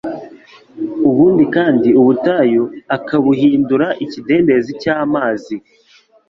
[1.09, 2.63] Ubundi kandi ubutayu
[2.97, 5.55] akabuhindura ikidendezi cy’amazi